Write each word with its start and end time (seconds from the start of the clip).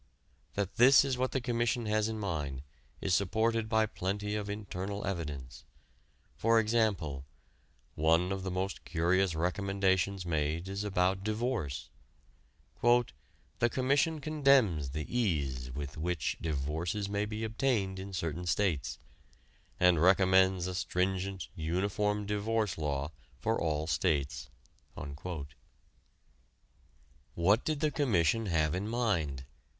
That 0.55 0.77
this 0.77 1.05
is 1.05 1.15
what 1.15 1.31
the 1.31 1.39
Commission 1.39 1.85
had 1.85 2.07
in 2.07 2.17
mind 2.17 2.63
is 3.01 3.13
supported 3.13 3.69
by 3.69 3.85
plenty 3.85 4.33
of 4.33 4.49
"internal 4.49 5.05
evidence." 5.05 5.63
For 6.35 6.59
example: 6.59 7.23
one 7.93 8.31
of 8.31 8.41
the 8.41 8.49
most 8.49 8.83
curious 8.83 9.35
recommendations 9.35 10.25
made 10.25 10.67
is 10.67 10.83
about 10.83 11.23
divorce 11.23 11.91
"The 12.81 13.69
Commission 13.69 14.19
condemns 14.21 14.89
the 14.89 15.05
ease 15.15 15.69
with 15.69 15.97
which 15.97 16.35
divorces 16.41 17.07
may 17.07 17.25
be 17.25 17.43
obtained 17.43 17.99
in 17.99 18.11
certain 18.11 18.47
States, 18.47 18.97
and 19.79 20.01
recommends 20.01 20.65
a 20.65 20.73
stringent, 20.73 21.47
uniform 21.55 22.25
divorce 22.25 22.75
law 22.75 23.11
for 23.39 23.61
all 23.61 23.85
States." 23.85 24.49
What 27.35 27.63
did 27.63 27.81
the 27.81 27.91
Commission 27.91 28.47
have 28.47 28.73
in 28.73 28.87
mind? 28.87 29.45